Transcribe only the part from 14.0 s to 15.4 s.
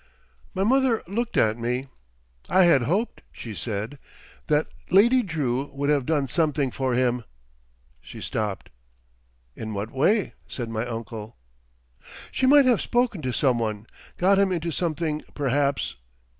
got him into something